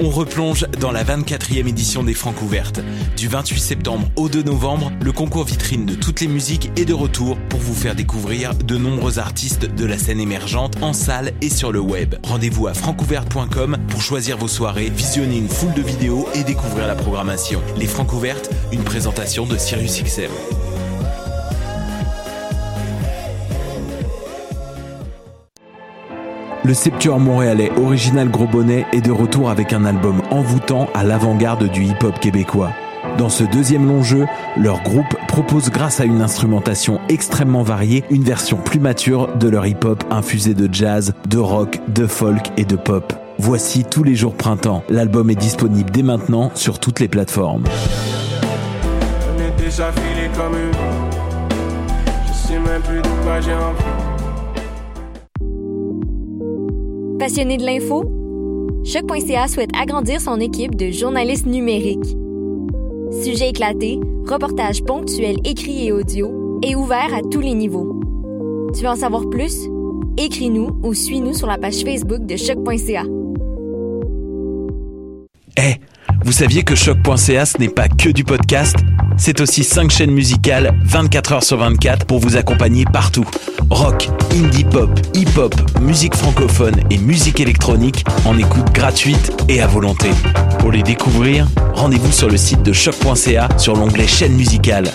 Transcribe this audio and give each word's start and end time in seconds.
on 0.00 0.10
replonge 0.10 0.66
dans 0.80 0.92
la 0.92 1.04
24e 1.04 1.66
édition 1.66 2.02
des 2.02 2.14
Francs 2.14 2.40
ouvertes. 2.42 2.80
Du 3.16 3.28
28 3.28 3.58
septembre 3.58 4.08
au 4.16 4.28
2 4.28 4.42
novembre, 4.42 4.92
le 5.02 5.12
concours 5.12 5.44
vitrine 5.44 5.86
de 5.86 5.94
toutes 5.94 6.20
les 6.20 6.28
musiques 6.28 6.70
est 6.76 6.84
de 6.84 6.94
retour 6.94 7.36
pour 7.48 7.60
vous 7.60 7.74
faire 7.74 7.94
découvrir 7.94 8.54
de 8.54 8.76
nombreux 8.76 9.18
artistes 9.18 9.66
de 9.66 9.84
la 9.84 9.98
scène 9.98 10.20
émergente 10.20 10.82
en 10.82 10.92
salle 10.92 11.32
et 11.40 11.50
sur 11.50 11.72
le 11.72 11.80
web. 11.80 12.14
Rendez-vous 12.22 12.66
à 12.66 12.74
francouverte.com 12.74 13.76
pour 13.88 14.02
choisir 14.02 14.36
vos 14.36 14.48
soirées, 14.48 14.90
visionner 14.90 15.38
une 15.38 15.48
foule 15.48 15.74
de 15.74 15.82
vidéos 15.82 16.28
et 16.34 16.44
découvrir 16.44 16.86
la 16.86 16.94
programmation. 16.94 17.60
Les 17.76 17.86
Francs 17.86 18.12
ouvertes, 18.12 18.50
une 18.72 18.84
présentation 18.84 19.46
de 19.46 19.56
Sirius 19.56 20.02
XM. 20.02 20.30
Le 26.66 26.74
Septuor 26.74 27.20
montréalais 27.20 27.70
original 27.76 28.28
Gros 28.28 28.48
Bonnet 28.48 28.86
est 28.92 29.00
de 29.00 29.12
retour 29.12 29.50
avec 29.50 29.72
un 29.72 29.84
album 29.84 30.20
envoûtant 30.32 30.88
à 30.94 31.04
l'avant-garde 31.04 31.70
du 31.70 31.84
hip-hop 31.84 32.18
québécois. 32.18 32.72
Dans 33.18 33.28
ce 33.28 33.44
deuxième 33.44 33.86
long 33.86 34.02
jeu, 34.02 34.26
leur 34.56 34.82
groupe 34.82 35.14
propose 35.28 35.70
grâce 35.70 36.00
à 36.00 36.04
une 36.04 36.20
instrumentation 36.20 37.00
extrêmement 37.08 37.62
variée 37.62 38.02
une 38.10 38.24
version 38.24 38.56
plus 38.56 38.80
mature 38.80 39.36
de 39.36 39.48
leur 39.48 39.64
hip-hop 39.64 40.02
infusé 40.10 40.54
de 40.54 40.68
jazz, 40.74 41.14
de 41.28 41.38
rock, 41.38 41.78
de 41.86 42.08
folk 42.08 42.50
et 42.56 42.64
de 42.64 42.74
pop. 42.74 43.12
Voici 43.38 43.84
tous 43.84 44.02
les 44.02 44.16
jours 44.16 44.34
printemps. 44.34 44.82
L'album 44.88 45.30
est 45.30 45.36
disponible 45.36 45.92
dès 45.92 46.02
maintenant 46.02 46.50
sur 46.56 46.80
toutes 46.80 46.98
les 46.98 47.06
plateformes. 47.06 47.62
Je 49.56 49.70
sais 49.70 49.84
même 52.58 52.82
plus 52.82 53.02
j'ai. 53.40 53.52
Passionné 57.18 57.56
de 57.56 57.64
l'info? 57.64 58.04
Choc.ca 58.84 59.48
souhaite 59.48 59.70
agrandir 59.74 60.20
son 60.20 60.38
équipe 60.38 60.74
de 60.74 60.90
journalistes 60.90 61.46
numériques. 61.46 62.14
Sujets 63.22 63.48
éclatés, 63.48 63.98
reportages 64.26 64.84
ponctuels 64.84 65.38
écrits 65.44 65.86
et 65.86 65.92
audio, 65.92 66.60
et 66.62 66.76
ouverts 66.76 67.14
à 67.14 67.22
tous 67.22 67.40
les 67.40 67.54
niveaux. 67.54 68.00
Tu 68.74 68.82
veux 68.82 68.90
en 68.90 68.96
savoir 68.96 69.30
plus? 69.30 69.56
Écris-nous 70.18 70.78
ou 70.82 70.92
suis-nous 70.92 71.32
sur 71.32 71.46
la 71.46 71.56
page 71.56 71.82
Facebook 71.84 72.26
de 72.26 72.36
Choc.ca. 72.36 73.04
Eh, 75.56 75.76
vous 76.22 76.32
saviez 76.32 76.64
que 76.64 76.74
choc.ca 76.74 77.46
ce 77.46 77.58
n'est 77.58 77.70
pas 77.70 77.88
que 77.88 78.10
du 78.10 78.24
podcast? 78.24 78.76
C'est 79.16 79.40
aussi 79.40 79.64
5 79.64 79.90
chaînes 79.90 80.10
musicales 80.10 80.78
24 80.84 81.32
heures 81.32 81.44
sur 81.44 81.56
24 81.56 82.04
pour 82.04 82.18
vous 82.18 82.36
accompagner 82.36 82.84
partout. 82.84 83.24
Rock, 83.70 84.08
indie 84.32 84.64
pop, 84.64 84.90
hip-hop, 85.14 85.54
musique 85.80 86.14
francophone 86.14 86.76
et 86.90 86.98
musique 86.98 87.40
électronique 87.40 88.04
en 88.24 88.38
écoute 88.38 88.72
gratuite 88.72 89.32
et 89.48 89.60
à 89.60 89.66
volonté. 89.66 90.08
Pour 90.60 90.70
les 90.70 90.82
découvrir, 90.82 91.46
rendez-vous 91.74 92.12
sur 92.12 92.28
le 92.28 92.36
site 92.36 92.62
de 92.62 92.72
choc.ca 92.72 93.48
sur 93.58 93.74
l'onglet 93.74 94.06
chaîne 94.06 94.34
musicale. 94.34 94.90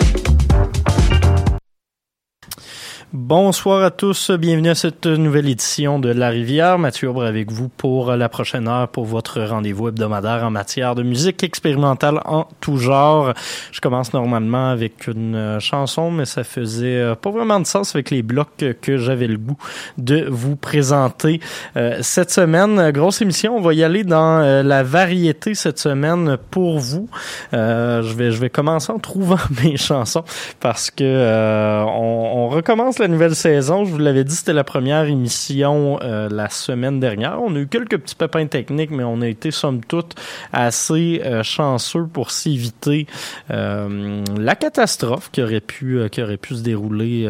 Bonsoir 3.14 3.82
à 3.82 3.90
tous, 3.90 4.30
bienvenue 4.30 4.70
à 4.70 4.74
cette 4.74 5.04
nouvelle 5.04 5.46
édition 5.46 5.98
de 5.98 6.08
La 6.08 6.30
Rivière. 6.30 6.78
Mathieu 6.78 7.10
Aubre 7.10 7.26
avec 7.26 7.52
vous 7.52 7.68
pour 7.68 8.12
la 8.12 8.30
prochaine 8.30 8.66
heure 8.66 8.88
pour 8.88 9.04
votre 9.04 9.42
rendez-vous 9.42 9.88
hebdomadaire 9.88 10.42
en 10.44 10.50
matière 10.50 10.94
de 10.94 11.02
musique 11.02 11.44
expérimentale 11.44 12.22
en 12.24 12.48
tout 12.62 12.78
genre. 12.78 13.34
Je 13.70 13.82
commence 13.82 14.14
normalement 14.14 14.70
avec 14.70 15.08
une 15.08 15.58
chanson, 15.60 16.10
mais 16.10 16.24
ça 16.24 16.42
faisait 16.42 17.14
pas 17.20 17.30
vraiment 17.30 17.60
de 17.60 17.66
sens 17.66 17.94
avec 17.94 18.10
les 18.10 18.22
blocs 18.22 18.64
que 18.80 18.96
j'avais 18.96 19.26
le 19.26 19.36
goût 19.36 19.58
de 19.98 20.26
vous 20.30 20.56
présenter 20.56 21.40
euh, 21.76 21.98
cette 22.00 22.30
semaine. 22.30 22.92
Grosse 22.92 23.20
émission, 23.20 23.58
on 23.58 23.60
va 23.60 23.74
y 23.74 23.84
aller 23.84 24.04
dans 24.04 24.40
euh, 24.40 24.62
la 24.62 24.82
variété 24.82 25.54
cette 25.54 25.78
semaine 25.78 26.38
pour 26.50 26.78
vous. 26.78 27.10
Euh, 27.52 28.00
je 28.02 28.14
vais 28.14 28.30
je 28.30 28.40
vais 28.40 28.48
commencer 28.48 28.90
en 28.90 28.98
trouvant 28.98 29.36
mes 29.62 29.76
chansons 29.76 30.24
parce 30.60 30.90
que 30.90 31.84
on 31.84 32.48
recommence 32.48 33.01
la 33.02 33.08
nouvelle 33.08 33.34
saison. 33.34 33.84
Je 33.84 33.90
vous 33.90 33.98
l'avais 33.98 34.22
dit, 34.22 34.32
c'était 34.32 34.52
la 34.52 34.62
première 34.62 35.06
émission 35.06 35.98
euh, 36.02 36.28
la 36.30 36.48
semaine 36.48 37.00
dernière. 37.00 37.42
On 37.42 37.52
a 37.56 37.58
eu 37.58 37.66
quelques 37.66 37.98
petits 37.98 38.14
pépins 38.14 38.46
techniques, 38.46 38.92
mais 38.92 39.02
on 39.02 39.20
a 39.22 39.26
été, 39.26 39.50
somme 39.50 39.80
toute, 39.84 40.14
assez 40.52 41.20
euh, 41.24 41.42
chanceux 41.42 42.06
pour 42.06 42.30
s'éviter 42.30 43.08
euh, 43.50 44.22
la 44.38 44.54
catastrophe 44.54 45.30
qui 45.32 45.42
aurait 45.42 45.60
pu, 45.60 45.98
qui 46.12 46.22
aurait 46.22 46.36
pu 46.36 46.54
se 46.54 46.62
dérouler 46.62 47.28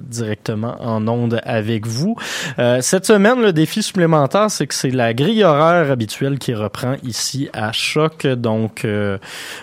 directement 0.00 0.76
en 0.80 1.06
onde 1.06 1.38
avec 1.44 1.86
vous. 1.86 2.16
cette 2.80 3.04
semaine, 3.04 3.42
le 3.42 3.52
défi 3.52 3.82
supplémentaire, 3.82 4.50
c'est 4.50 4.66
que 4.66 4.74
c'est 4.74 4.90
la 4.90 5.12
grille 5.12 5.44
horaire 5.44 5.90
habituelle 5.90 6.38
qui 6.38 6.54
reprend 6.54 6.94
ici 7.02 7.50
à 7.52 7.72
Choc. 7.72 8.26
Donc, 8.26 8.86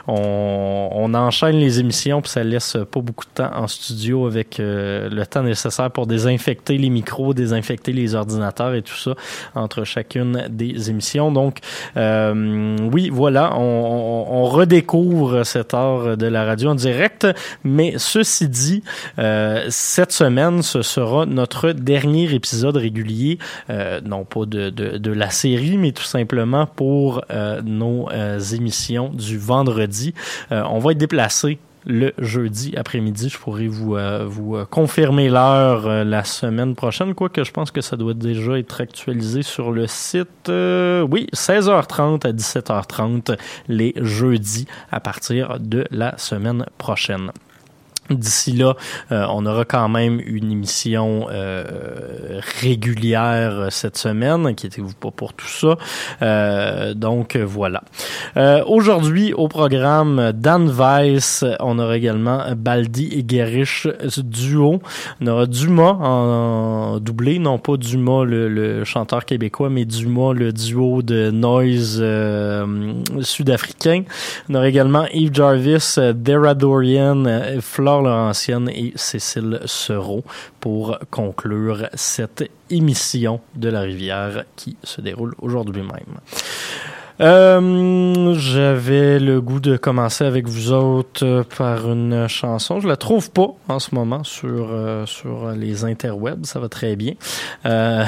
on, 0.07 0.89
on 0.91 1.13
enchaîne 1.15 1.55
les 1.55 1.79
émissions, 1.79 2.21
puis 2.21 2.31
ça 2.31 2.43
laisse 2.43 2.77
pas 2.91 3.01
beaucoup 3.01 3.25
de 3.25 3.43
temps 3.43 3.51
en 3.55 3.67
studio 3.67 4.27
avec 4.27 4.57
le 4.59 5.23
temps 5.25 5.46
nécessaire 5.47 5.91
pour 5.91 6.07
désinfecter 6.07 6.77
les 6.77 6.89
micros, 6.89 7.33
désinfecter 7.33 7.93
les 7.93 8.15
ordinateurs 8.15 8.73
et 8.73 8.81
tout 8.81 8.95
ça 8.95 9.15
entre 9.55 9.83
chacune 9.83 10.47
des 10.49 10.89
émissions. 10.89 11.31
Donc, 11.31 11.59
euh, 11.95 12.77
oui, 12.91 13.09
voilà, 13.09 13.57
on, 13.57 14.25
on, 14.29 14.43
redécouvre 14.45 15.45
cette 15.45 15.73
heure 15.73 16.17
de 16.17 16.25
la 16.25 16.45
radio 16.45 16.69
en 16.69 16.75
direct. 16.75 17.27
Mais 17.63 17.93
ceci 17.97 18.47
dit, 18.47 18.83
euh, 19.19 19.65
cette 19.69 20.11
semaine, 20.11 20.61
ce 20.61 20.81
sera 20.81 21.25
notre 21.25 21.71
dernier 21.71 22.33
épisode 22.33 22.77
régulier, 22.77 23.39
euh, 23.69 23.99
non 24.03 24.23
pas 24.23 24.45
de, 24.45 24.69
de, 24.69 24.97
de, 24.97 25.11
la 25.11 25.29
série, 25.29 25.77
mais 25.77 25.91
tout 25.91 26.03
simplement 26.03 26.65
pour 26.65 27.21
euh, 27.31 27.61
nos 27.63 28.09
euh, 28.11 28.39
émissions 28.39 29.09
du 29.09 29.37
vendredi. 29.37 30.13
Euh, 30.51 30.63
on 30.69 30.79
va 30.79 30.91
être 30.91 30.97
déplacé 30.97 31.59
le 31.87 32.13
jeudi 32.19 32.75
après-midi. 32.77 33.29
Je 33.29 33.37
pourrais 33.37 33.67
vous, 33.67 33.95
euh, 33.95 34.25
vous 34.27 34.57
confirmer 34.69 35.29
l'heure 35.29 35.87
euh, 35.87 36.03
la 36.03 36.23
semaine 36.23 36.75
prochaine, 36.75 37.15
quoique 37.15 37.43
je 37.43 37.51
pense 37.51 37.71
que 37.71 37.81
ça 37.81 37.95
doit 37.95 38.13
déjà 38.13 38.59
être 38.59 38.81
actualisé 38.81 39.41
sur 39.41 39.71
le 39.71 39.87
site. 39.87 40.49
Euh, 40.49 41.01
oui, 41.09 41.27
16h30 41.33 42.27
à 42.27 42.33
17h30 42.33 43.37
les 43.69 43.93
jeudis 43.97 44.67
à 44.91 44.99
partir 44.99 45.59
de 45.59 45.85
la 45.89 46.17
semaine 46.17 46.65
prochaine. 46.77 47.31
D'ici 48.09 48.53
là, 48.53 48.75
euh, 49.11 49.25
on 49.29 49.45
aura 49.45 49.65
quand 49.65 49.89
même 49.89 50.21
une 50.25 50.51
émission 50.51 51.27
euh, 51.29 52.39
régulière 52.61 53.67
cette 53.69 53.97
semaine. 53.97 54.45
Inquiétez-vous 54.47 54.93
pas 54.93 55.11
pour 55.11 55.33
tout 55.33 55.47
ça. 55.47 55.77
Euh, 56.21 56.93
donc 56.93 57.35
voilà. 57.35 57.83
Aujourd'hui, 58.65 59.33
au 59.33 59.47
programme 59.47 60.31
Dan 60.33 60.69
Weiss, 60.69 61.43
on 61.59 61.79
aura 61.79 61.97
également 61.97 62.43
Baldi 62.55 63.09
et 63.11 63.23
Guerrich 63.23 63.87
duo. 64.17 64.79
On 65.21 65.27
aura 65.27 65.45
Dumas 65.45 65.97
en, 65.99 66.99
doublé, 66.99 67.39
non 67.39 67.57
pas 67.57 67.77
Dumas 67.77 68.23
le, 68.23 68.47
le, 68.47 68.83
chanteur 68.83 69.25
québécois, 69.25 69.69
mais 69.69 69.85
Dumas 69.85 70.33
le 70.33 70.53
duo 70.53 71.01
de 71.01 71.31
noise 71.31 72.03
sud-africain. 73.21 74.03
On 74.49 74.55
aura 74.55 74.69
également 74.69 75.05
Eve 75.11 75.33
Jarvis, 75.33 75.97
Dara 76.15 76.53
Dorian, 76.53 77.23
Laurentienne 78.01 78.69
et 78.69 78.93
Cécile 78.95 79.61
Sereau 79.65 80.23
pour 80.59 80.97
conclure 81.09 81.87
cette 81.93 82.49
émission 82.69 83.39
de 83.55 83.69
la 83.69 83.81
rivière 83.81 84.45
qui 84.55 84.77
se 84.83 85.01
déroule 85.01 85.35
aujourd'hui 85.39 85.81
même. 85.81 86.19
Euh, 87.19 88.35
J'avais 88.35 89.19
le 89.19 89.41
goût 89.41 89.59
de 89.59 89.75
commencer 89.75 90.23
avec 90.23 90.47
vous 90.47 90.71
autres 90.71 91.43
par 91.57 91.91
une 91.91 92.27
chanson. 92.27 92.79
Je 92.79 92.87
la 92.87 92.95
trouve 92.95 93.31
pas 93.31 93.55
en 93.67 93.79
ce 93.79 93.95
moment 93.95 94.23
sur 94.23 94.67
euh, 94.71 95.05
sur 95.07 95.51
les 95.51 95.83
interwebs. 95.83 96.45
Ça 96.45 96.59
va 96.59 96.69
très 96.69 96.95
bien. 96.95 97.13
Euh, 97.65 98.03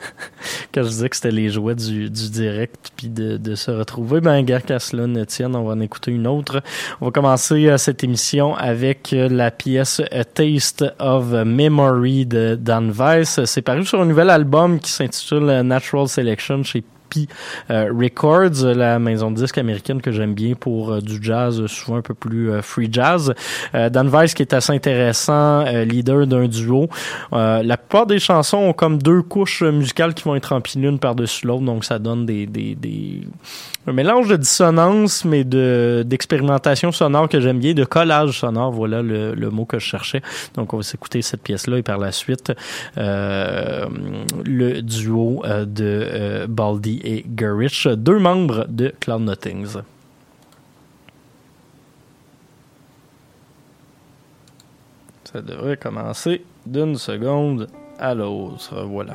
quand 0.74 0.82
je 0.82 0.88
disais 0.88 1.08
que 1.10 1.16
c'était 1.16 1.30
les 1.30 1.50
jouets 1.50 1.74
du, 1.74 2.08
du 2.08 2.30
direct 2.30 2.90
puis 2.96 3.10
de, 3.10 3.36
de, 3.36 3.54
se 3.54 3.70
retrouver, 3.70 4.22
ben 4.22 4.42
gars 4.42 4.60
qu'à 4.60 4.78
cela 4.78 5.06
ne 5.06 5.24
tienne, 5.24 5.54
on 5.54 5.64
va 5.64 5.74
en 5.74 5.80
écouter 5.80 6.10
une 6.10 6.26
autre. 6.26 6.62
On 7.02 7.06
va 7.06 7.10
commencer 7.10 7.74
cette 7.76 8.02
émission 8.02 8.56
avec 8.56 9.10
la 9.12 9.50
pièce 9.50 10.00
A 10.10 10.24
Taste 10.24 10.86
of 10.98 11.32
Memory 11.32 12.24
de 12.24 12.56
Dan 12.58 12.92
Weiss. 12.92 13.44
C'est 13.44 13.62
paru 13.62 13.84
sur 13.84 14.00
un 14.00 14.06
nouvel 14.06 14.30
album 14.30 14.80
qui 14.80 14.90
s'intitule 14.90 15.60
Natural 15.60 16.08
Selection 16.08 16.62
chez 16.62 16.82
euh, 17.70 17.90
Records, 17.92 18.64
la 18.64 18.98
maison 18.98 19.30
de 19.30 19.36
disques 19.36 19.58
américaine 19.58 20.00
que 20.00 20.12
j'aime 20.12 20.34
bien 20.34 20.54
pour 20.54 20.92
euh, 20.92 21.00
du 21.00 21.22
jazz, 21.22 21.66
souvent 21.66 21.98
un 21.98 22.02
peu 22.02 22.14
plus 22.14 22.50
euh, 22.50 22.62
free 22.62 22.88
jazz. 22.90 23.34
Dan 23.72 24.08
Weiss 24.08 24.34
qui 24.34 24.42
est 24.42 24.52
assez 24.52 24.72
intéressant, 24.72 25.64
leader 25.82 26.26
d'un 26.26 26.46
duo. 26.46 26.88
la 27.32 27.76
plupart 27.76 28.06
des 28.06 28.18
chansons 28.18 28.58
ont 28.58 28.72
comme 28.72 28.98
deux 28.98 29.22
couches 29.22 29.62
musicales 29.62 30.14
qui 30.14 30.24
vont 30.24 30.34
être 30.34 30.52
empinées 30.52 30.88
l'une 30.88 30.98
par-dessus 30.98 31.46
l'autre, 31.46 31.64
donc 31.64 31.84
ça 31.84 31.98
donne 31.98 32.26
des, 32.26 32.48
un 33.88 33.92
mélange 33.92 34.28
de 34.28 34.36
dissonance, 34.36 35.24
mais 35.24 35.44
de 35.44 36.04
d'expérimentation 36.06 36.92
sonore 36.92 37.28
que 37.28 37.40
j'aime 37.40 37.58
bien, 37.58 37.72
de 37.72 37.84
collage 37.84 38.40
sonore, 38.40 38.70
voilà 38.70 39.02
le, 39.02 39.34
le, 39.34 39.50
mot 39.50 39.64
que 39.64 39.78
je 39.78 39.86
cherchais. 39.86 40.22
Donc 40.54 40.74
on 40.74 40.78
va 40.78 40.82
s'écouter 40.82 41.22
cette 41.22 41.42
pièce-là 41.42 41.78
et 41.78 41.82
par 41.82 41.98
la 41.98 42.12
suite 42.12 42.52
euh, 42.98 43.86
le 44.44 44.82
duo 44.82 45.42
de 45.44 45.66
euh, 45.84 46.46
Baldi 46.46 47.00
et 47.02 47.24
Garish, 47.26 47.86
deux 47.86 48.18
membres 48.18 48.66
de 48.68 48.92
Cloud 49.00 49.22
Nothings. 49.22 49.78
Ça 55.24 55.42
devrait 55.42 55.76
commencer 55.76 56.44
d'une 56.66 56.96
seconde 56.96 57.68
à 57.98 58.14
l'autre. 58.14 58.82
Voilà. 58.86 59.14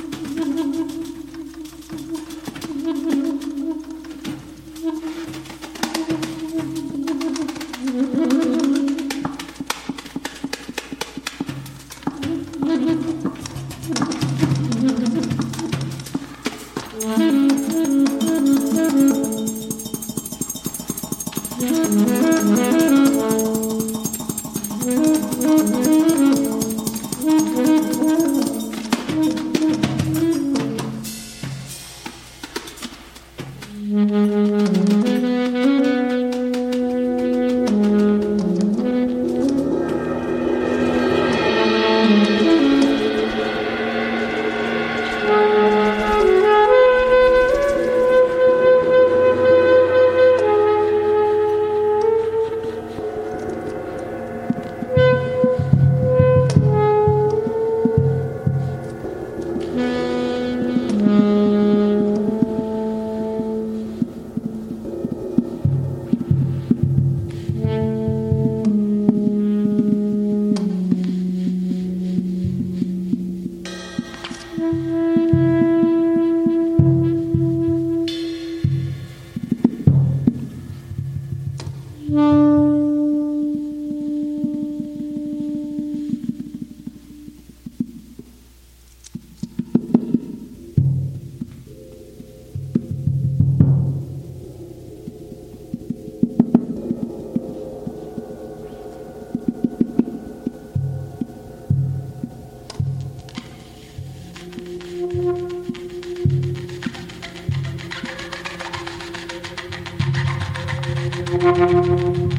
Thank 111.41 112.37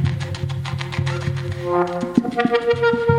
you. 3.09 3.12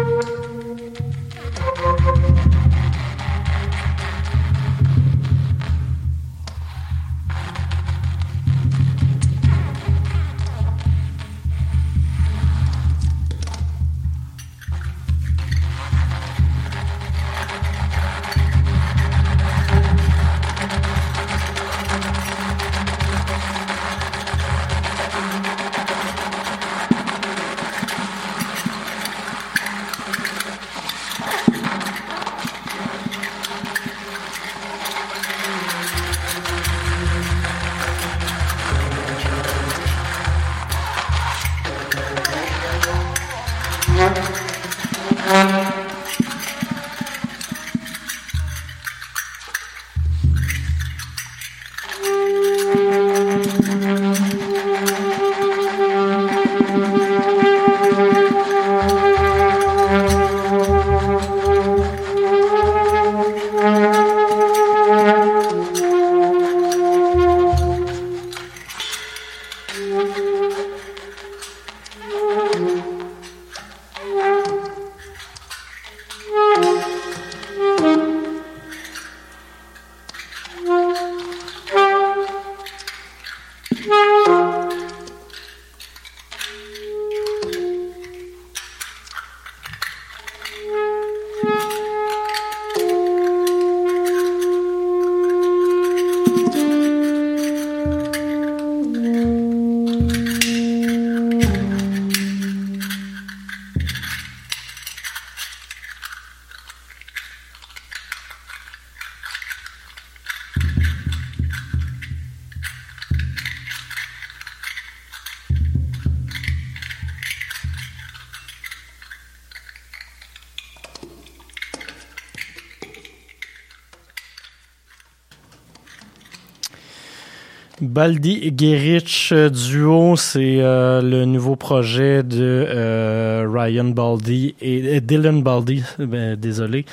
Baldi 127.93 128.51
Gerich 128.57 129.31
Duo, 129.31 130.15
c'est 130.15 130.57
euh, 130.61 130.99
le 130.99 131.25
nouveau 131.25 131.55
projet 131.55 132.23
de 132.23 132.65
euh, 132.67 133.47
Ryan 133.47 133.83
Baldi 133.83 134.55
et 134.61 134.99
Dylan 134.99 135.43
Baldi, 135.43 135.83
ben, 135.99 136.35
désolé, 136.35 136.85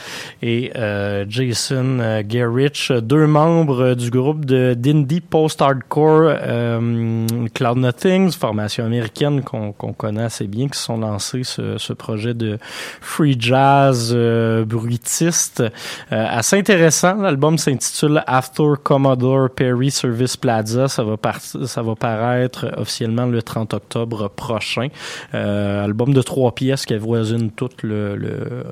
et 0.42 0.70
Jason 1.26 2.22
Gerich, 2.28 2.92
deux 2.92 3.26
membres 3.26 3.94
du 3.94 4.10
groupe 4.10 4.44
de 4.44 4.74
d'indie 4.74 5.22
post-hardcore 5.22 6.34
Cloud 7.54 7.78
Nothings, 7.78 8.32
formation 8.32 8.84
américaine 8.84 9.42
qu'on 9.42 9.72
connaît 9.72 10.24
assez 10.24 10.46
bien, 10.46 10.68
qui 10.68 10.78
sont 10.78 10.98
lancés 10.98 11.44
ce, 11.44 11.78
ce 11.78 11.94
projet 11.94 12.34
de 12.34 12.58
free 13.00 13.36
jazz 13.38 14.14
bruitiste, 14.66 15.62
assez 16.10 16.58
intéressant. 16.58 17.14
L'album 17.14 17.56
s'intitule 17.56 18.22
After 18.26 18.72
Commodore 18.82 19.48
Perry 19.48 19.90
Service 19.90 20.36
Plaza 20.36 20.89
ça 20.90 21.04
va, 21.04 21.16
ça 21.38 21.82
va 21.82 21.94
paraître 21.94 22.66
officiellement 22.76 23.26
le 23.26 23.42
30 23.42 23.74
octobre 23.74 24.28
prochain. 24.28 24.88
Euh, 25.34 25.84
album 25.84 26.12
de 26.12 26.22
trois 26.22 26.54
pièces 26.54 26.84
qui 26.84 26.94
avoisine 26.94 27.50
tout 27.50 27.70
le, 27.82 28.64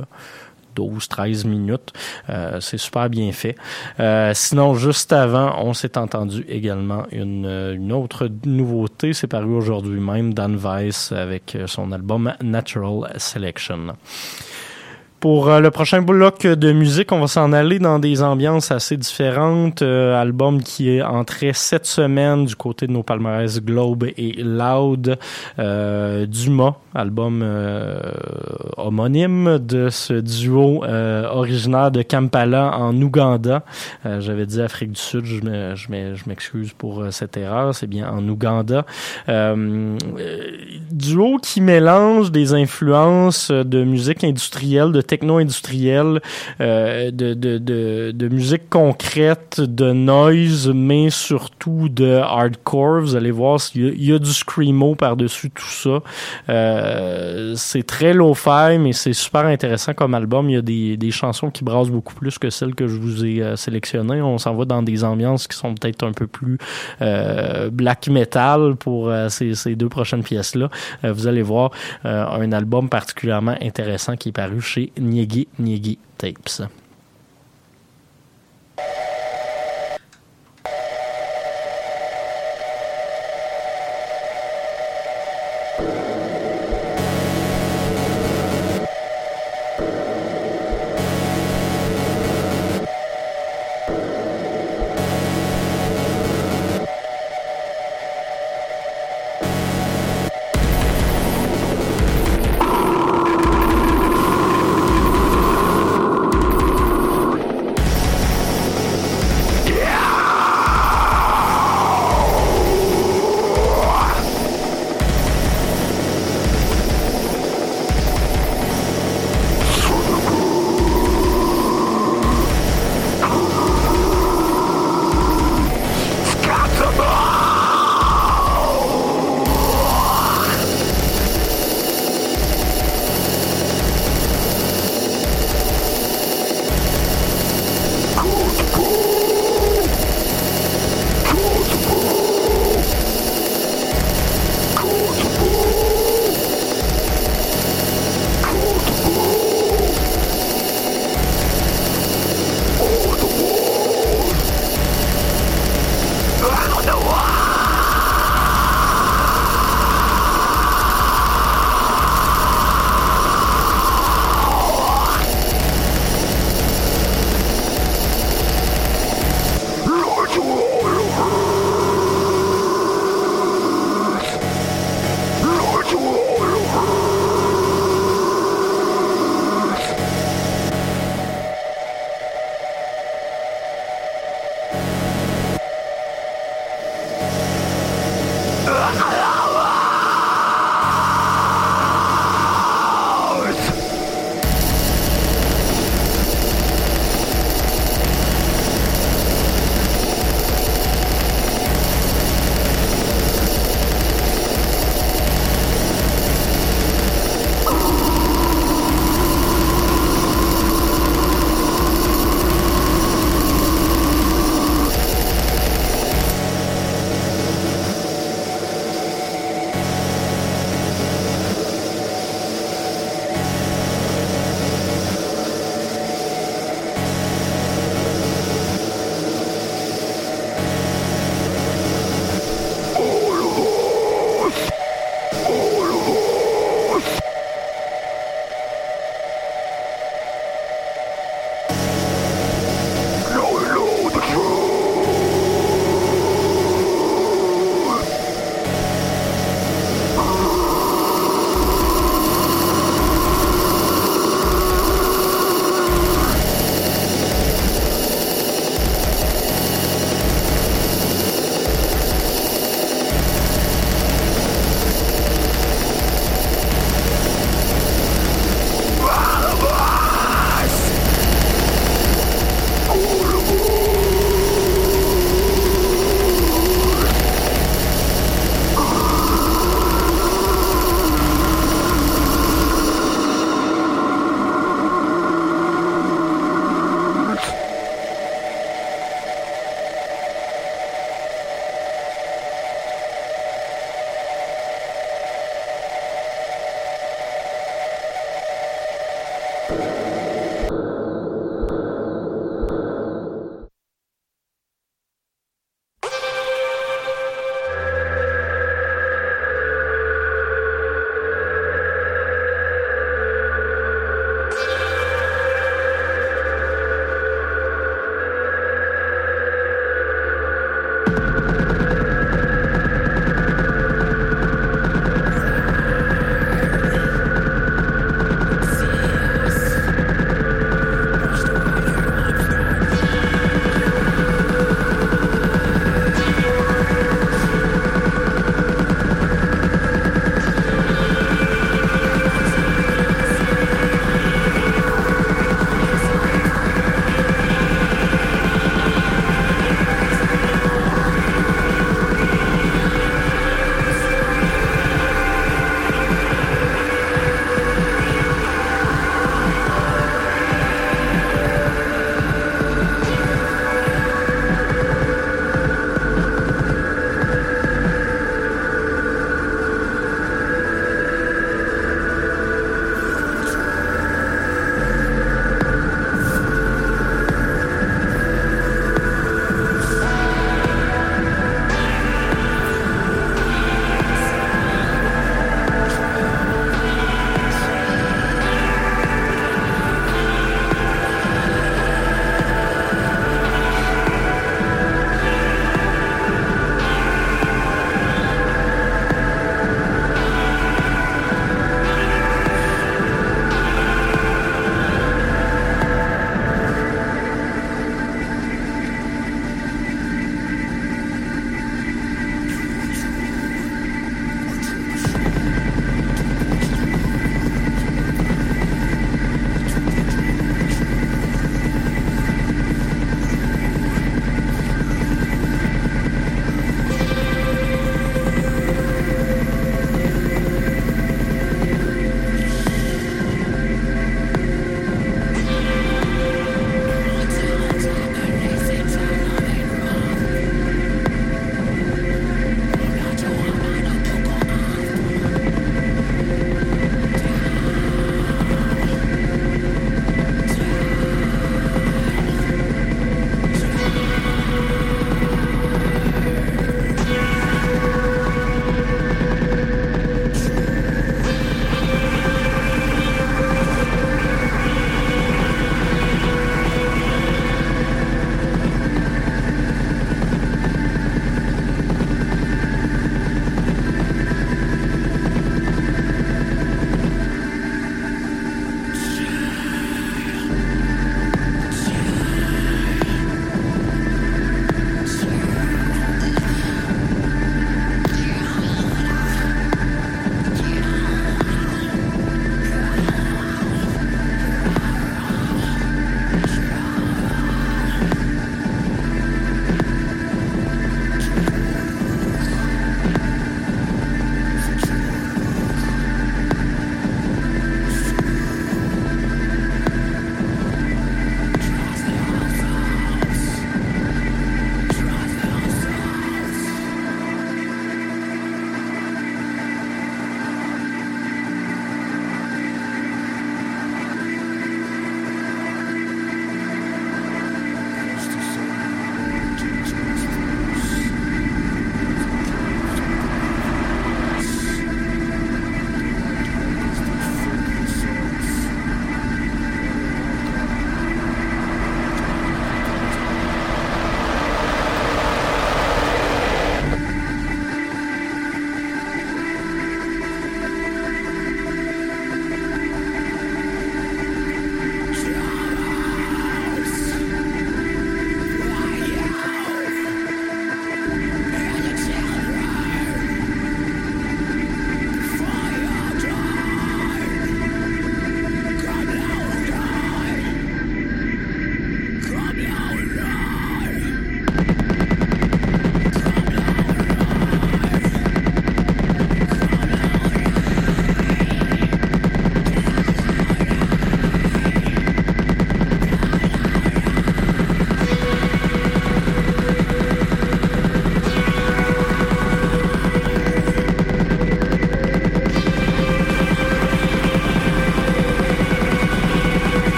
12-13 0.76 1.46
minutes. 1.46 1.92
Euh, 2.28 2.60
c'est 2.60 2.78
super 2.78 3.08
bien 3.10 3.32
fait. 3.32 3.56
Euh, 3.98 4.32
sinon, 4.34 4.74
juste 4.74 5.12
avant, 5.12 5.56
on 5.58 5.74
s'est 5.74 5.98
entendu 5.98 6.44
également 6.48 7.04
une, 7.10 7.46
une 7.46 7.92
autre 7.92 8.28
nouveauté. 8.44 9.12
C'est 9.12 9.26
paru 9.26 9.54
aujourd'hui 9.54 10.00
même, 10.00 10.34
Dan 10.34 10.56
Weiss 10.56 11.12
avec 11.12 11.56
son 11.66 11.90
album 11.90 12.32
Natural 12.42 13.12
Selection. 13.16 13.96
Pour 15.20 15.48
euh, 15.48 15.58
le 15.58 15.72
prochain 15.72 16.00
bloc 16.00 16.46
de 16.46 16.70
musique, 16.70 17.10
on 17.10 17.18
va 17.18 17.26
s'en 17.26 17.52
aller 17.52 17.80
dans 17.80 17.98
des 17.98 18.22
ambiances 18.22 18.70
assez 18.70 18.96
différentes. 18.96 19.82
Euh, 19.82 20.14
album 20.14 20.62
qui 20.62 20.90
est 20.90 21.02
entré 21.02 21.50
cette 21.54 21.86
semaine 21.86 22.44
du 22.44 22.54
côté 22.54 22.86
de 22.86 22.92
nos 22.92 23.02
palmarès 23.02 23.60
Globe 23.60 24.04
et 24.16 24.34
Loud. 24.44 25.18
Euh, 25.58 26.24
Dumas, 26.26 26.76
album 26.94 27.40
euh, 27.42 27.98
homonyme 28.76 29.58
de 29.58 29.88
ce 29.90 30.14
duo 30.14 30.84
originaire 30.84 31.90
de 31.90 32.02
Kampala 32.02 32.76
en 32.78 32.94
Ouganda. 33.02 33.64
J'avais 34.04 34.46
dit 34.46 34.60
Afrique 34.62 34.92
du 34.92 35.00
Sud, 35.00 35.24
je 35.24 36.28
m'excuse 36.28 36.72
pour 36.72 37.04
cette 37.10 37.36
erreur, 37.36 37.74
c'est 37.74 37.88
bien 37.88 38.08
en 38.08 38.26
Ouganda. 38.28 38.84
duo 40.90 41.38
qui 41.42 41.60
mélange 41.60 42.30
des 42.30 42.54
influences 42.54 43.50
de 43.50 43.82
musique 43.82 44.22
industrielle, 44.22 44.92
de 44.92 45.00
techno-industriel, 45.08 46.20
euh, 46.60 47.10
de, 47.10 47.34
de, 47.34 47.58
de, 48.12 48.28
musique 48.28 48.68
concrète, 48.68 49.60
de 49.60 49.92
noise, 49.92 50.70
mais 50.72 51.10
surtout 51.10 51.88
de 51.88 52.16
hardcore. 52.16 53.00
Vous 53.00 53.16
allez 53.16 53.30
voir, 53.30 53.58
il 53.74 54.04
y, 54.04 54.12
a, 54.12 54.18
du 54.18 54.32
screamo 54.32 54.94
par-dessus 54.94 55.50
tout 55.50 55.64
ça. 55.64 56.00
Euh, 56.48 57.54
c'est 57.56 57.84
très 57.84 58.12
low-fi, 58.12 58.78
mais 58.78 58.92
c'est 58.92 59.14
super 59.14 59.46
intéressant 59.46 59.94
comme 59.94 60.14
album. 60.14 60.50
Il 60.50 60.54
y 60.54 60.58
a 60.58 60.62
des, 60.62 60.96
des 60.96 61.10
chansons 61.10 61.50
qui 61.50 61.64
brassent 61.64 61.90
beaucoup 61.90 62.14
plus 62.14 62.38
que 62.38 62.50
celles 62.50 62.74
que 62.74 62.86
je 62.86 62.96
vous 62.96 63.24
ai 63.24 63.42
euh, 63.42 63.56
sélectionnées. 63.56 64.20
On 64.20 64.38
s'en 64.38 64.54
va 64.54 64.66
dans 64.66 64.82
des 64.82 65.02
ambiances 65.04 65.48
qui 65.48 65.56
sont 65.56 65.74
peut-être 65.74 66.04
un 66.04 66.12
peu 66.12 66.26
plus 66.26 66.58
black 67.72 68.08
metal 68.08 68.76
pour 68.76 69.10
ces, 69.28 69.54
ces, 69.54 69.74
deux 69.74 69.88
prochaines 69.88 70.22
pièces-là. 70.22 70.68
vous 71.02 71.26
allez 71.26 71.42
voir 71.42 71.70
un 72.04 72.52
album 72.52 72.88
particulièrement 72.88 73.54
intéressant 73.62 74.16
qui 74.16 74.28
est 74.28 74.32
paru 74.32 74.60
chez 74.60 74.92
Niegi 74.98 75.48
Niegi 75.58 75.98
Tapes. 76.16 76.62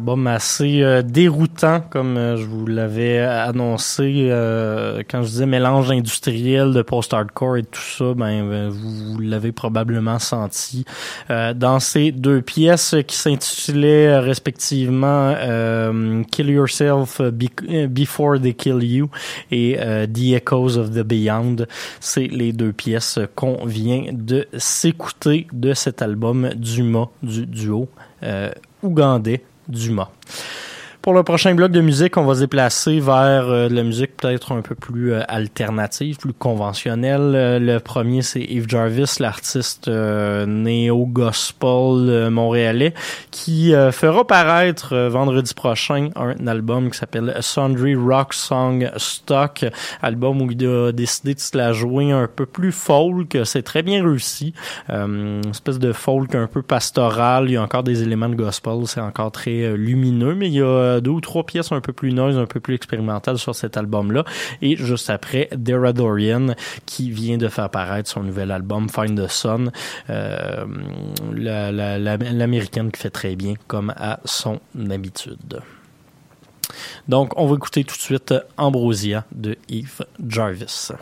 Album 0.00 0.26
assez 0.28 0.80
euh, 0.80 1.02
déroutant, 1.02 1.82
comme 1.90 2.16
euh, 2.16 2.38
je 2.38 2.46
vous 2.46 2.64
l'avais 2.66 3.18
annoncé 3.18 4.28
euh, 4.30 5.02
quand 5.10 5.22
je 5.22 5.28
disais 5.28 5.44
mélange 5.44 5.90
industriel 5.90 6.72
de 6.72 6.80
post-hardcore 6.80 7.58
et 7.58 7.64
tout 7.64 7.82
ça. 7.82 8.14
Ben, 8.14 8.70
vous, 8.70 9.18
l'avez 9.20 9.52
probablement 9.52 10.18
senti 10.18 10.84
dans 11.28 11.80
ces 11.80 12.12
deux 12.12 12.40
pièces 12.40 12.94
qui 13.06 13.16
s'intitulaient 13.16 14.18
respectivement 14.18 15.34
Kill 16.30 16.50
Yourself 16.50 17.20
Before 17.20 18.40
They 18.40 18.54
Kill 18.54 18.82
You 18.82 19.10
et 19.50 19.76
The 20.12 20.42
Echoes 20.42 20.78
of 20.78 20.90
the 20.90 21.02
Beyond. 21.02 21.66
C'est 22.00 22.26
les 22.26 22.52
deux 22.52 22.72
pièces 22.72 23.18
qu'on 23.34 23.66
vient 23.66 24.06
de 24.12 24.46
s'écouter 24.56 25.46
de 25.52 25.74
cet 25.74 26.02
album 26.02 26.50
Dumas 26.56 27.08
du 27.22 27.46
duo 27.46 27.88
ougandais 28.82 29.42
Dumas. 29.70 30.08
Pour 31.10 31.16
le 31.16 31.24
prochain 31.24 31.56
bloc 31.56 31.72
de 31.72 31.80
musique, 31.80 32.16
on 32.18 32.24
va 32.24 32.36
se 32.36 32.40
déplacer 32.42 33.00
vers 33.00 33.48
euh, 33.48 33.68
de 33.68 33.74
la 33.74 33.82
musique 33.82 34.16
peut-être 34.16 34.52
un 34.52 34.62
peu 34.62 34.76
plus 34.76 35.12
euh, 35.12 35.22
alternative, 35.26 36.18
plus 36.18 36.32
conventionnelle. 36.32 37.32
Euh, 37.34 37.58
le 37.58 37.80
premier, 37.80 38.22
c'est 38.22 38.42
Eve 38.42 38.68
Jarvis, 38.68 39.16
l'artiste 39.18 39.88
néo-gospel 39.88 42.30
montréalais, 42.30 42.94
qui 43.32 43.72
fera 43.90 44.24
paraître 44.24 44.94
vendredi 45.08 45.52
prochain 45.52 46.10
un 46.14 46.46
album 46.46 46.92
qui 46.92 46.98
s'appelle 46.98 47.36
Sundry 47.40 47.96
Rock 47.96 48.32
Song 48.32 48.88
Stock, 48.96 49.64
album 50.02 50.42
où 50.42 50.52
il 50.52 50.64
a 50.64 50.92
décidé 50.92 51.34
de 51.34 51.40
se 51.40 51.56
la 51.56 51.72
jouer 51.72 52.12
un 52.12 52.28
peu 52.28 52.46
plus 52.46 52.70
folk. 52.70 53.36
C'est 53.42 53.64
très 53.64 53.82
bien 53.82 54.04
réussi. 54.04 54.54
une 54.88 55.50
espèce 55.50 55.80
de 55.80 55.92
folk 55.92 56.36
un 56.36 56.46
peu 56.46 56.62
pastoral. 56.62 57.46
Il 57.48 57.54
y 57.54 57.56
a 57.56 57.62
encore 57.62 57.82
des 57.82 58.04
éléments 58.04 58.28
de 58.28 58.36
gospel. 58.36 58.86
C'est 58.86 59.00
encore 59.00 59.32
très 59.32 59.76
lumineux, 59.76 60.36
mais 60.36 60.46
il 60.46 60.54
y 60.54 60.62
a 60.62 60.99
deux 61.00 61.10
ou 61.10 61.20
trois 61.20 61.44
pièces 61.44 61.72
un 61.72 61.80
peu 61.80 61.92
plus 61.92 62.12
noise, 62.12 62.36
un 62.36 62.46
peu 62.46 62.60
plus 62.60 62.74
expérimentales 62.74 63.38
sur 63.38 63.54
cet 63.54 63.76
album-là. 63.76 64.24
Et 64.62 64.76
juste 64.76 65.10
après, 65.10 65.48
Dara 65.52 65.92
Dorian, 65.92 66.54
qui 66.86 67.10
vient 67.10 67.38
de 67.38 67.48
faire 67.48 67.70
paraître 67.70 68.08
son 68.08 68.22
nouvel 68.22 68.50
album, 68.50 68.88
Find 68.88 69.18
the 69.18 69.28
Sun, 69.28 69.70
euh, 70.08 70.64
l'américaine 71.32 72.90
qui 72.90 73.00
fait 73.00 73.10
très 73.10 73.36
bien, 73.36 73.54
comme 73.66 73.92
à 73.96 74.20
son 74.24 74.60
habitude. 74.90 75.60
Donc, 77.08 77.32
on 77.36 77.46
va 77.46 77.56
écouter 77.56 77.84
tout 77.84 77.96
de 77.96 78.00
suite 78.00 78.34
Ambrosia 78.56 79.24
de 79.32 79.56
Eve 79.68 80.02
Jarvis. 80.26 80.92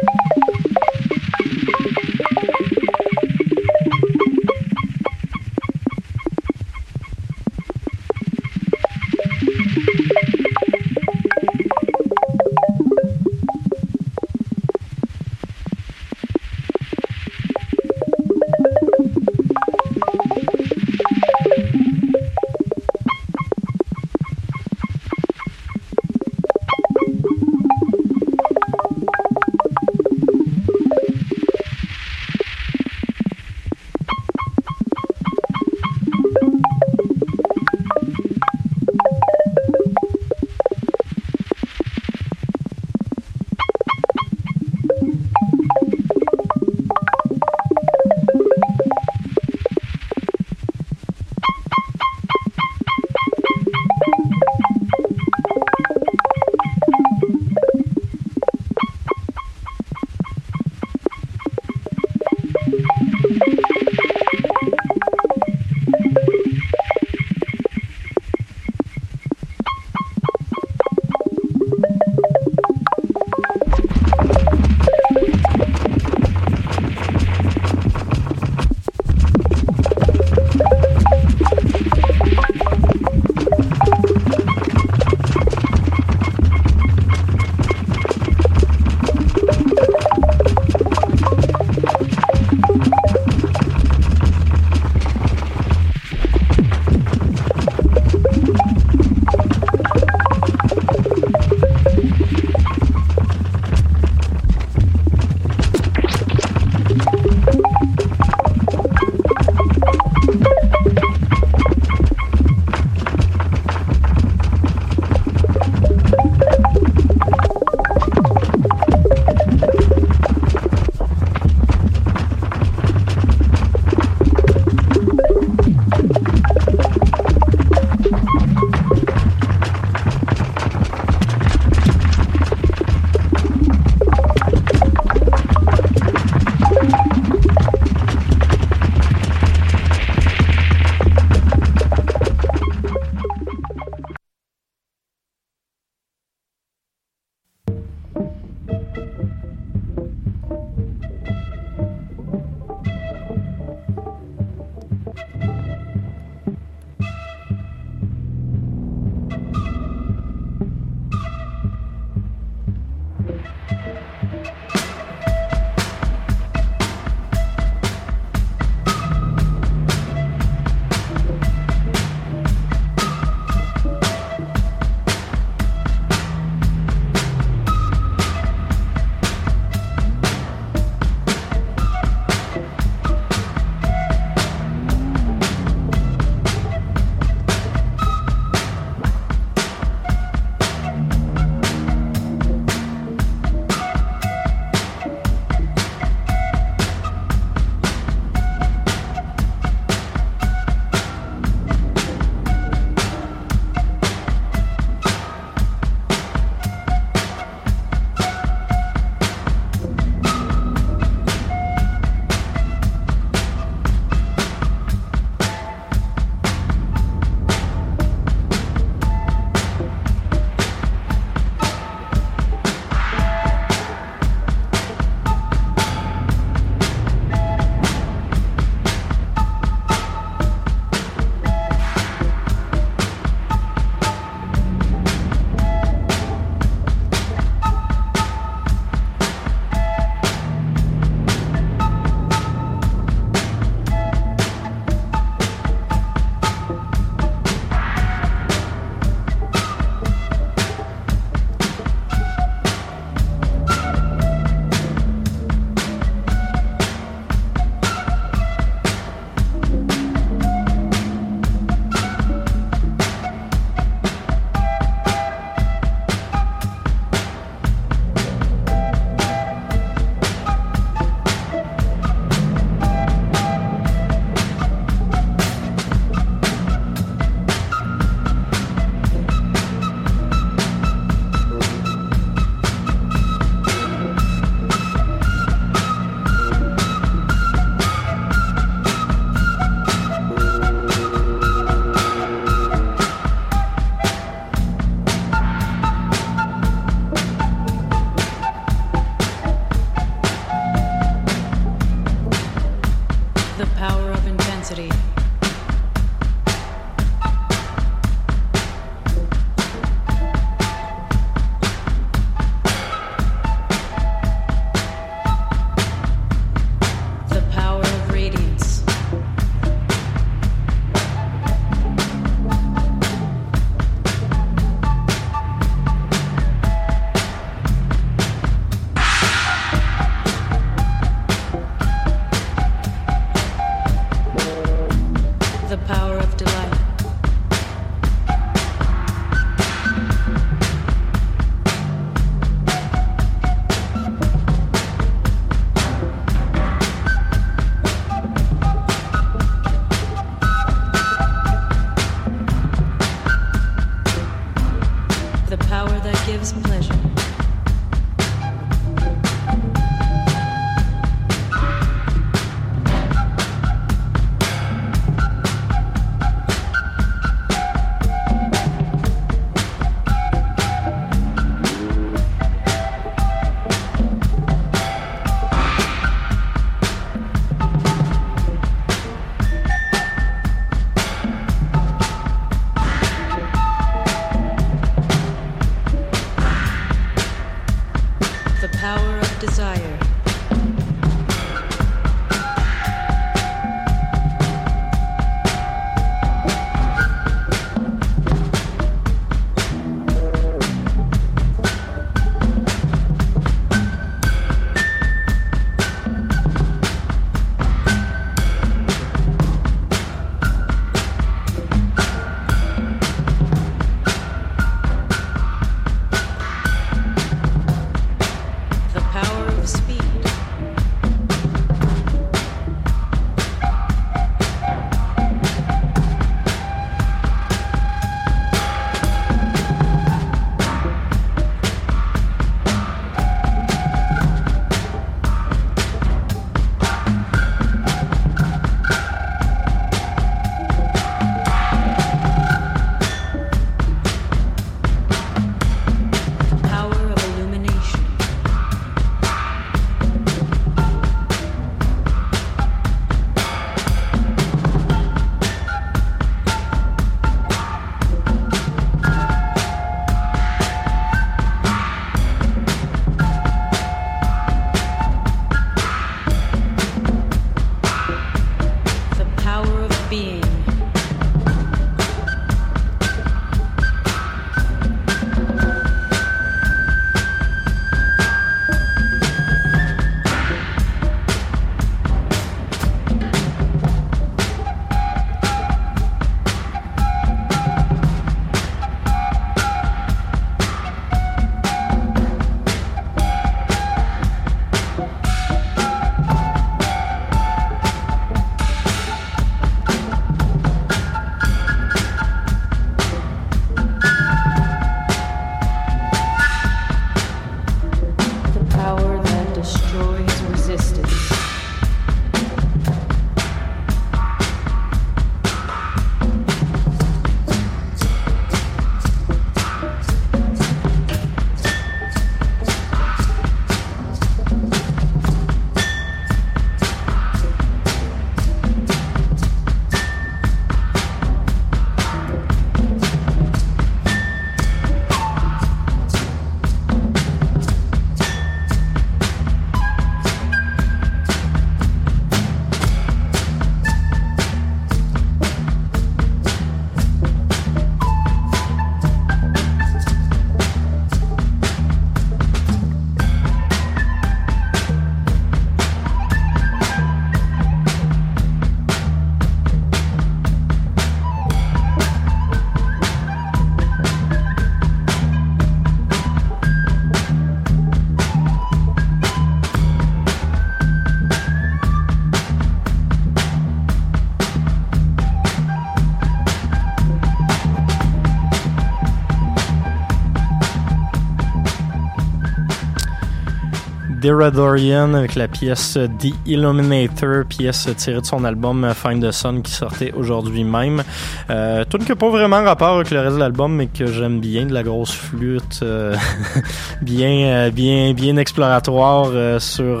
Deradorian 584.24 585.12
avec 585.12 585.34
la 585.34 585.48
pièce 585.48 585.98
The 586.18 586.32
Illuminator, 586.46 587.44
pièce 587.44 587.86
tirée 587.94 588.22
de 588.22 588.24
son 588.24 588.42
album 588.44 588.90
Find 588.94 589.22
the 589.22 589.30
Sun 589.30 589.60
qui 589.60 589.70
sortait 589.70 590.14
aujourd'hui 590.14 590.64
même. 590.64 591.02
Euh, 591.50 591.84
tout 591.84 591.98
que 591.98 592.14
pas 592.14 592.30
vraiment 592.30 592.64
rapport 592.64 592.94
avec 592.94 593.10
le 593.10 593.20
reste 593.20 593.34
de 593.34 593.40
l'album, 593.40 593.74
mais 593.74 593.88
que 593.88 594.06
j'aime 594.06 594.40
bien, 594.40 594.64
de 594.64 594.72
la 594.72 594.82
grosse 594.82 595.12
flûte, 595.12 595.80
euh, 595.82 596.16
bien, 597.02 597.46
euh, 597.48 597.70
bien, 597.70 598.14
bien 598.14 598.38
exploratoire 598.38 599.28
euh, 599.34 599.58
sur 599.58 600.00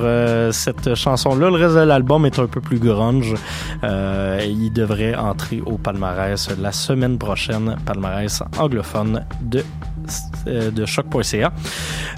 cette 0.54 0.94
chanson-là. 0.94 1.50
Le 1.50 1.56
reste 1.56 1.74
de 1.74 1.80
l'album 1.80 2.24
est 2.24 2.38
un 2.38 2.46
peu 2.46 2.62
plus 2.62 2.78
grunge. 2.78 3.34
il 3.82 4.70
devrait 4.72 5.14
entrer 5.16 5.62
au 5.66 5.76
palmarès 5.76 6.48
la 6.58 6.72
semaine 6.72 7.18
prochaine, 7.18 7.76
palmarès 7.84 8.42
anglophone 8.58 9.22
de 9.42 9.62
de 10.46 10.86
choc.ca. 10.86 11.52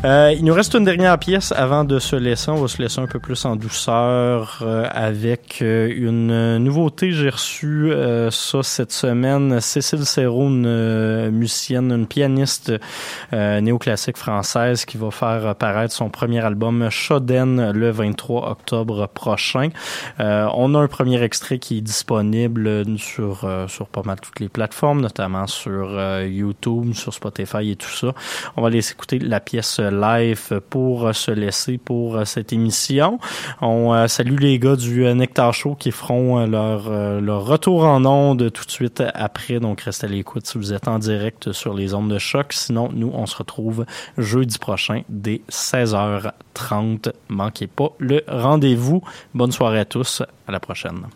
Euh, 0.04 0.34
il 0.36 0.44
nous 0.44 0.54
reste 0.54 0.74
une 0.74 0.84
dernière 0.84 1.18
pièce 1.18 1.52
avant 1.52 1.84
de 1.84 1.98
se 1.98 2.16
laisser. 2.16 2.50
On 2.50 2.56
va 2.56 2.68
se 2.68 2.80
laisser 2.80 3.00
un 3.00 3.06
peu 3.06 3.18
plus 3.18 3.44
en 3.44 3.56
douceur 3.56 4.58
euh, 4.62 4.86
avec 4.90 5.58
euh, 5.62 5.92
une 5.94 6.58
nouveauté. 6.58 7.12
J'ai 7.12 7.30
reçu 7.30 7.92
ça 8.30 8.62
cette 8.62 8.92
semaine. 8.92 9.60
Cécile 9.60 10.04
Serrault, 10.04 10.48
une 10.48 11.30
musicienne, 11.30 11.92
une 11.92 12.06
pianiste 12.06 12.72
néoclassique 13.32 14.16
française 14.16 14.84
qui 14.84 14.96
va 14.96 15.10
faire 15.10 15.54
paraître 15.54 15.94
son 15.94 16.10
premier 16.10 16.44
album 16.44 16.88
Shoden 16.90 17.72
le 17.72 17.90
23 17.90 18.50
octobre 18.50 19.08
prochain. 19.12 19.68
on 20.18 20.74
a 20.74 20.78
un 20.78 20.88
premier 20.88 21.22
extrait 21.22 21.58
qui 21.58 21.78
est 21.78 21.82
disponible 21.82 22.84
sur, 22.98 23.48
sur 23.68 23.86
pas 23.88 24.02
mal 24.04 24.20
toutes 24.20 24.40
les 24.40 24.48
plateformes, 24.48 25.00
notamment 25.00 25.46
sur 25.46 25.98
YouTube, 26.22 26.94
sur 26.94 27.14
Spotify 27.14 27.70
et 27.70 27.75
tout 27.76 27.90
ça. 27.90 28.12
On 28.56 28.62
va 28.62 28.68
aller 28.68 28.90
écouter 28.90 29.18
la 29.18 29.40
pièce 29.40 29.80
live 29.80 30.60
pour 30.70 31.14
se 31.14 31.30
laisser 31.30 31.78
pour 31.78 32.26
cette 32.26 32.52
émission. 32.52 33.18
On 33.60 33.94
euh, 33.94 34.06
salue 34.06 34.38
les 34.38 34.58
gars 34.58 34.76
du 34.76 35.04
euh, 35.04 35.14
Nectar 35.14 35.54
Show 35.54 35.74
qui 35.74 35.90
feront 35.90 36.40
euh, 36.40 36.46
leur, 36.46 36.90
leur 37.20 37.44
retour 37.44 37.84
en 37.84 38.04
ondes 38.04 38.50
tout 38.52 38.64
de 38.64 38.70
suite 38.70 39.02
après. 39.14 39.60
Donc 39.60 39.82
restez 39.82 40.06
à 40.06 40.10
l'écoute 40.10 40.46
si 40.46 40.58
vous 40.58 40.72
êtes 40.72 40.88
en 40.88 40.98
direct 40.98 41.52
sur 41.52 41.74
les 41.74 41.94
ondes 41.94 42.10
de 42.10 42.18
choc. 42.18 42.52
Sinon, 42.52 42.90
nous, 42.92 43.10
on 43.12 43.26
se 43.26 43.36
retrouve 43.36 43.84
jeudi 44.18 44.58
prochain 44.58 45.02
dès 45.08 45.42
16h30. 45.50 47.12
Manquez 47.28 47.66
pas 47.66 47.92
le 47.98 48.22
rendez-vous. 48.28 49.02
Bonne 49.34 49.52
soirée 49.52 49.80
à 49.80 49.84
tous. 49.84 50.22
À 50.46 50.52
la 50.52 50.60
prochaine. 50.60 51.06